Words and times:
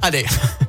Allez 0.00 0.26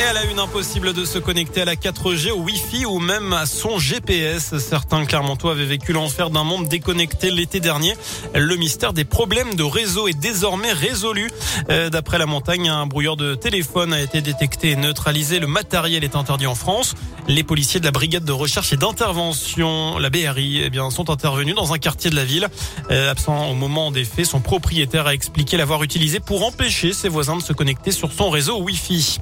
Et 0.00 0.02
elle 0.02 0.16
a 0.16 0.24
une 0.24 0.38
impossible 0.38 0.94
de 0.94 1.04
se 1.04 1.18
connecter 1.18 1.60
à 1.60 1.66
la 1.66 1.74
4G, 1.74 2.30
au 2.30 2.38
Wi-Fi 2.38 2.86
ou 2.86 3.00
même 3.00 3.34
à 3.34 3.44
son 3.44 3.78
GPS. 3.78 4.56
Certains 4.56 5.04
Clermontois 5.04 5.52
avaient 5.52 5.66
vécu 5.66 5.92
l'enfer 5.92 6.30
d'un 6.30 6.42
monde 6.42 6.68
déconnecté 6.68 7.30
l'été 7.30 7.60
dernier. 7.60 7.94
Le 8.34 8.56
mystère 8.56 8.94
des 8.94 9.04
problèmes 9.04 9.56
de 9.56 9.62
réseau 9.62 10.08
est 10.08 10.18
désormais 10.18 10.72
résolu. 10.72 11.30
Euh, 11.68 11.90
d'après 11.90 12.16
la 12.16 12.24
montagne, 12.24 12.70
un 12.70 12.86
brouilleur 12.86 13.18
de 13.18 13.34
téléphone 13.34 13.92
a 13.92 14.00
été 14.00 14.22
détecté 14.22 14.70
et 14.70 14.76
neutralisé. 14.76 15.38
Le 15.38 15.46
matériel 15.46 16.02
est 16.02 16.16
interdit 16.16 16.46
en 16.46 16.54
France. 16.54 16.94
Les 17.28 17.44
policiers 17.44 17.78
de 17.78 17.84
la 17.84 17.90
brigade 17.90 18.24
de 18.24 18.32
recherche 18.32 18.72
et 18.72 18.78
d'intervention, 18.78 19.98
la 19.98 20.08
BRI, 20.08 20.62
eh 20.64 20.70
bien, 20.70 20.90
sont 20.90 21.10
intervenus 21.10 21.54
dans 21.54 21.74
un 21.74 21.78
quartier 21.78 22.08
de 22.10 22.16
la 22.16 22.24
ville. 22.24 22.48
Euh, 22.90 23.10
absent 23.10 23.50
au 23.50 23.54
moment 23.54 23.90
des 23.90 24.04
faits, 24.04 24.24
son 24.24 24.40
propriétaire 24.40 25.06
a 25.06 25.12
expliqué 25.12 25.58
l'avoir 25.58 25.82
utilisé 25.82 26.20
pour 26.20 26.46
empêcher 26.46 26.94
ses 26.94 27.10
voisins 27.10 27.36
de 27.36 27.42
se 27.42 27.52
connecter 27.52 27.92
sur 27.92 28.10
son 28.10 28.30
réseau 28.30 28.62
Wi-Fi. 28.62 29.20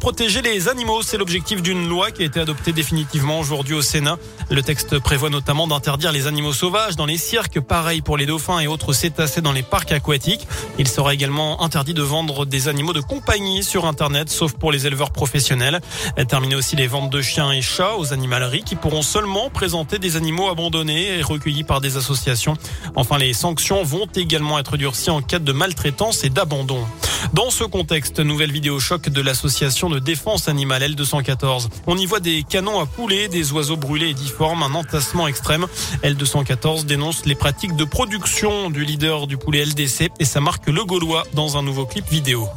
Protéger 0.00 0.40
les 0.40 0.68
animaux, 0.68 1.02
c'est 1.02 1.18
l'objectif 1.18 1.60
d'une 1.60 1.86
loi 1.86 2.10
qui 2.10 2.22
a 2.22 2.24
été 2.24 2.40
adoptée 2.40 2.72
définitivement 2.72 3.38
aujourd'hui 3.38 3.74
au 3.74 3.82
Sénat. 3.82 4.16
Le 4.50 4.62
texte 4.62 4.98
prévoit 4.98 5.28
notamment 5.28 5.66
d'interdire 5.66 6.10
les 6.10 6.26
animaux 6.26 6.54
sauvages 6.54 6.96
dans 6.96 7.04
les 7.04 7.18
cirques, 7.18 7.60
pareil 7.60 8.00
pour 8.00 8.16
les 8.16 8.24
dauphins 8.24 8.60
et 8.60 8.66
autres 8.66 8.94
cétacés 8.94 9.42
dans 9.42 9.52
les 9.52 9.62
parcs 9.62 9.92
aquatiques. 9.92 10.48
Il 10.78 10.88
sera 10.88 11.12
également 11.12 11.62
interdit 11.62 11.92
de 11.92 12.02
vendre 12.02 12.46
des 12.46 12.68
animaux 12.68 12.94
de 12.94 13.00
compagnie 13.00 13.62
sur 13.62 13.84
Internet, 13.84 14.30
sauf 14.30 14.54
pour 14.54 14.72
les 14.72 14.86
éleveurs 14.86 15.10
professionnels. 15.10 15.80
Terminer 16.28 16.54
aussi 16.54 16.76
les 16.76 16.86
ventes 16.86 17.10
de 17.10 17.20
chiens 17.20 17.52
et 17.52 17.60
chats 17.60 17.96
aux 17.96 18.14
animaleries 18.14 18.64
qui 18.64 18.76
pourront 18.76 19.02
seulement 19.02 19.50
présenter 19.50 19.98
des 19.98 20.16
animaux 20.16 20.48
abandonnés 20.48 21.18
et 21.18 21.22
recueillis 21.22 21.64
par 21.64 21.82
des 21.82 21.98
associations. 21.98 22.54
Enfin, 22.96 23.18
les 23.18 23.34
sanctions 23.34 23.84
vont 23.84 24.06
également 24.16 24.58
être 24.58 24.78
durcies 24.78 25.10
en 25.10 25.20
cas 25.20 25.38
de 25.38 25.52
maltraitance 25.52 26.24
et 26.24 26.30
d'abandon. 26.30 26.86
Dans 27.34 27.50
ce 27.50 27.64
contexte, 27.64 28.18
nouvelle 28.18 28.50
vidéo 28.50 28.80
choc 28.80 29.10
de 29.10 29.20
l'association 29.20 29.89
de 29.90 29.98
défense 29.98 30.48
animale 30.48 30.82
L214. 30.82 31.68
On 31.86 31.96
y 31.96 32.06
voit 32.06 32.20
des 32.20 32.42
canons 32.42 32.80
à 32.80 32.86
poulet, 32.86 33.28
des 33.28 33.52
oiseaux 33.52 33.76
brûlés 33.76 34.10
et 34.10 34.14
difformes, 34.14 34.62
un 34.62 34.74
entassement 34.74 35.28
extrême. 35.28 35.66
L214 36.02 36.84
dénonce 36.84 37.26
les 37.26 37.34
pratiques 37.34 37.76
de 37.76 37.84
production 37.84 38.70
du 38.70 38.84
leader 38.84 39.26
du 39.26 39.36
poulet 39.36 39.64
LDC 39.64 40.10
et 40.18 40.24
ça 40.24 40.40
marque 40.40 40.68
le 40.68 40.84
Gaulois 40.84 41.24
dans 41.34 41.56
un 41.56 41.62
nouveau 41.62 41.86
clip 41.86 42.08
vidéo. 42.08 42.48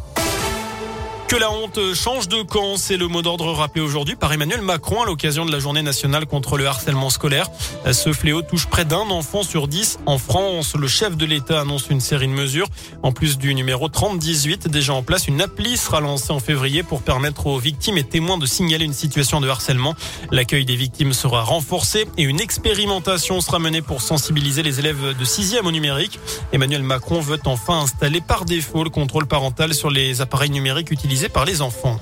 Que 1.27 1.39
la 1.39 1.49
honte 1.49 1.79
change 1.95 2.27
de 2.27 2.43
camp, 2.43 2.77
c'est 2.77 2.97
le 2.97 3.07
mot 3.07 3.23
d'ordre 3.23 3.51
rappelé 3.53 3.81
aujourd'hui 3.81 4.15
par 4.15 4.31
Emmanuel 4.31 4.61
Macron 4.61 5.01
à 5.01 5.05
l'occasion 5.05 5.45
de 5.45 5.51
la 5.51 5.57
journée 5.57 5.81
nationale 5.81 6.27
contre 6.27 6.57
le 6.57 6.67
harcèlement 6.67 7.09
scolaire. 7.09 7.47
Ce 7.91 8.13
fléau 8.13 8.43
touche 8.43 8.67
près 8.67 8.85
d'un 8.85 9.09
enfant 9.09 9.41
sur 9.41 9.67
dix 9.67 9.97
en 10.05 10.19
France. 10.19 10.75
Le 10.75 10.87
chef 10.87 11.17
de 11.17 11.25
l'État 11.25 11.61
annonce 11.61 11.89
une 11.89 12.01
série 12.01 12.27
de 12.27 12.33
mesures. 12.33 12.67
En 13.01 13.11
plus 13.11 13.39
du 13.39 13.55
numéro 13.55 13.87
3018 13.89 14.67
déjà 14.67 14.93
en 14.93 15.01
place, 15.01 15.27
une 15.27 15.41
appli 15.41 15.75
sera 15.75 16.01
lancée 16.01 16.31
en 16.31 16.39
février 16.39 16.83
pour 16.83 17.01
permettre 17.01 17.47
aux 17.47 17.57
victimes 17.57 17.97
et 17.97 18.03
témoins 18.03 18.37
de 18.37 18.45
signaler 18.45 18.85
une 18.85 18.93
situation 18.93 19.41
de 19.41 19.47
harcèlement. 19.47 19.95
L'accueil 20.29 20.65
des 20.65 20.75
victimes 20.75 21.13
sera 21.13 21.41
renforcé 21.41 22.05
et 22.17 22.23
une 22.23 22.41
expérimentation 22.41 23.41
sera 23.41 23.57
menée 23.57 23.81
pour 23.81 24.01
sensibiliser 24.01 24.61
les 24.61 24.79
élèves 24.79 25.17
de 25.17 25.25
6e 25.25 25.65
au 25.65 25.71
numérique. 25.71 26.19
Emmanuel 26.51 26.83
Macron 26.83 27.21
veut 27.21 27.39
enfin 27.45 27.79
installer 27.79 28.21
par 28.21 28.45
défaut 28.45 28.83
le 28.83 28.91
contrôle 28.91 29.25
parental 29.25 29.73
sur 29.73 29.89
les 29.89 30.21
appareils 30.21 30.51
numériques 30.51 30.91
utilisés 30.91 31.12
par 31.29 31.45
les 31.45 31.61
enfants. 31.61 31.99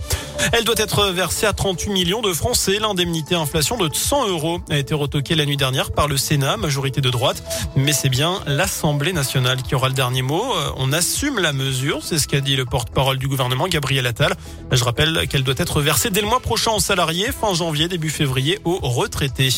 Elle 0.53 0.63
doit 0.63 0.75
être 0.77 1.07
versée 1.07 1.45
à 1.45 1.53
38 1.53 1.89
millions 1.91 2.21
de 2.21 2.33
Français. 2.33 2.79
L'indemnité 2.79 3.35
inflation 3.35 3.77
de 3.77 3.89
100 3.93 4.29
euros 4.29 4.59
a 4.69 4.77
été 4.77 4.93
retoquée 4.93 5.35
la 5.35 5.45
nuit 5.45 5.57
dernière 5.57 5.91
par 5.91 6.07
le 6.07 6.17
Sénat, 6.17 6.57
majorité 6.57 7.01
de 7.01 7.09
droite. 7.09 7.43
Mais 7.75 7.93
c'est 7.93 8.09
bien 8.09 8.39
l'Assemblée 8.47 9.13
nationale 9.13 9.61
qui 9.61 9.75
aura 9.75 9.87
le 9.87 9.93
dernier 9.93 10.21
mot. 10.21 10.43
Euh, 10.55 10.71
on 10.77 10.91
assume 10.93 11.39
la 11.39 11.53
mesure, 11.53 11.99
c'est 12.03 12.17
ce 12.17 12.27
qu'a 12.27 12.41
dit 12.41 12.55
le 12.55 12.65
porte-parole 12.65 13.17
du 13.17 13.27
gouvernement, 13.27 13.67
Gabriel 13.67 14.05
Attal. 14.07 14.35
Je 14.71 14.83
rappelle 14.83 15.27
qu'elle 15.27 15.43
doit 15.43 15.55
être 15.57 15.81
versée 15.81 16.09
dès 16.09 16.21
le 16.21 16.27
mois 16.27 16.39
prochain 16.39 16.71
aux 16.71 16.79
salariés, 16.79 17.31
fin 17.31 17.53
janvier, 17.53 17.87
début 17.87 18.09
février, 18.09 18.59
aux 18.65 18.79
retraités. 18.79 19.49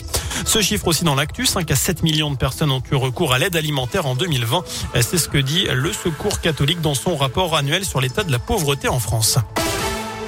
Ce 0.46 0.62
chiffre 0.62 0.88
aussi 0.88 1.04
dans 1.04 1.16
l'actu, 1.16 1.46
5 1.46 1.70
à 1.72 1.76
7 1.76 2.04
millions 2.04 2.32
de 2.32 2.38
personnes 2.38 2.72
ont 2.72 2.84
eu 2.92 2.96
recours 2.96 3.34
à 3.34 3.40
l'aide 3.40 3.56
alimentaire 3.56 4.06
en 4.06 4.16
2020. 4.16 4.64
C'est 5.02 5.18
ce 5.18 5.30
que 5.30 5.38
dit 5.38 5.66
le 5.72 5.92
Secours 5.94 6.42
catholique 6.42 6.82
dans 6.82 6.96
son 6.96 7.16
rapport 7.16 7.56
annuel 7.56 7.86
sur 7.86 8.02
l'état 8.02 8.24
de 8.24 8.32
la 8.32 8.40
pauvreté 8.40 8.88
en 8.90 9.00
France. 9.00 9.38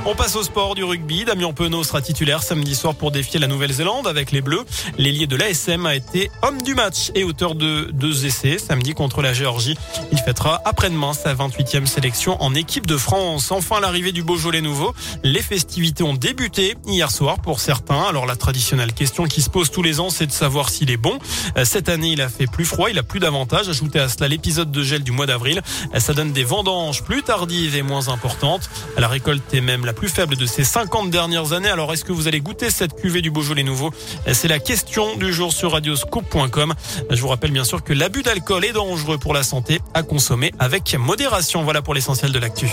On 0.08 0.14
passe 0.14 0.36
au 0.36 0.44
sport 0.44 0.76
du 0.76 0.84
rugby. 0.84 1.26
Damien 1.26 1.52
Penaud 1.52 1.84
sera 1.84 2.00
titulaire 2.00 2.44
samedi 2.44 2.76
soir 2.76 2.94
pour 2.94 3.10
défier 3.10 3.40
la 3.40 3.48
Nouvelle-Zélande 3.48 4.06
avec 4.06 4.32
les 4.32 4.42
Bleus. 4.42 4.64
L'ailier 5.00 5.26
de 5.26 5.36
l'ASM 5.36 5.88
a 5.88 5.96
été 5.96 6.30
homme 6.44 6.62
du 6.62 6.76
match 6.76 7.10
et 7.16 7.24
auteur 7.24 7.56
de 7.56 7.90
deux 7.92 8.28
essais 8.28 8.60
samedi 8.60 8.94
contre 8.94 9.24
la 9.24 9.34
Géorgie. 9.34 9.76
Il 10.12 10.20
fêtera 10.20 10.62
après-demain 10.64 11.14
sa 11.14 11.34
28e 11.34 11.88
sélection 11.88 12.40
en 12.40 12.54
équipe 12.54 12.86
de 12.86 12.98
France. 12.98 13.52
Enfin, 13.52 13.80
l'arrivée 13.80 14.12
du 14.12 14.22
Beaujolais 14.22 14.62
nouveau. 14.62 14.94
Les 15.24 15.42
festivités 15.42 16.04
ont 16.04 16.14
débuté 16.14 16.76
hier 16.86 17.10
soir 17.10 17.40
pour 17.40 17.60
certains. 17.60 18.04
Alors 18.04 18.28
la 18.28 18.36
traditionnelle 18.36 18.94
question 18.94 19.26
qui 19.26 19.42
se 19.42 19.50
pose 19.50 19.72
tous 19.72 19.82
les 19.82 20.00
ans, 20.00 20.12
c'est 20.12 20.28
de 20.28 20.32
savoir 20.32 20.70
s'il 20.70 20.92
est 20.92 20.98
bon. 20.98 21.18
Cette 21.64 21.90
année, 21.90 22.10
il 22.10 22.22
a 22.22 22.30
fait 22.30 22.46
plus 22.46 22.66
froid, 22.66 22.92
il 22.92 23.00
a 23.00 23.04
plus 23.04 23.20
d'avantages. 23.20 23.70
Ajoutez 23.70 24.00
à 24.00 24.08
cela 24.08 24.28
l'épisode 24.28 24.70
de 24.70 24.84
gel 24.84 25.02
du 25.02 25.12
mois 25.12 25.26
d'avril. 25.26 25.64
Ça 25.98 26.14
donne 26.14 26.32
des 26.32 26.44
vendanges 26.44 27.02
plus 27.02 27.24
tardives 27.24 27.76
et 27.76 27.82
moins 27.82 28.10
importantes. 28.10 28.70
La 29.00 29.08
récolte 29.08 29.52
est 29.52 29.62
même 29.62 29.84
la 29.84 29.95
plus 29.96 30.10
faible 30.10 30.36
de 30.36 30.46
ces 30.46 30.64
50 30.64 31.10
dernières 31.10 31.54
années. 31.54 31.70
Alors, 31.70 31.92
est-ce 31.94 32.06
que 32.06 32.12
vous 32.12 32.28
allez 32.28 32.42
goûter 32.42 32.70
cette 32.70 32.96
cuvée 32.96 33.22
du 33.22 33.32
Beaujolais 33.32 33.64
nouveau? 33.64 33.92
C'est 34.32 34.48
la 34.48 34.60
question 34.60 35.16
du 35.16 35.34
jour 35.34 35.52
sur 35.52 35.72
radioscope.com. 35.72 36.74
Je 37.10 37.22
vous 37.22 37.28
rappelle 37.28 37.52
bien 37.52 37.64
sûr 37.64 37.84
que 37.84 37.94
l'abus 37.94 38.22
d'alcool 38.22 38.66
est 38.66 38.74
dangereux 38.74 39.18
pour 39.18 39.34
la 39.34 39.44
santé 39.44 39.80
à 39.94 40.04
consommer 40.04 40.54
avec 40.60 40.96
modération. 40.96 41.64
Voilà 41.64 41.82
pour 41.82 41.94
l'essentiel 41.94 42.32
de 42.32 42.40
l'actu. 42.40 42.70